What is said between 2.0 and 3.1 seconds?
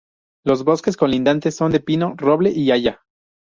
roble y haya.